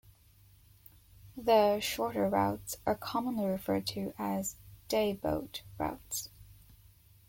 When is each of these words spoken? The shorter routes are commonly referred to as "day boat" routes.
The 1.37 1.79
shorter 1.79 2.27
routes 2.27 2.75
are 2.87 2.95
commonly 2.95 3.45
referred 3.45 3.85
to 3.89 4.15
as 4.17 4.55
"day 4.87 5.13
boat" 5.13 5.61
routes. 5.77 6.29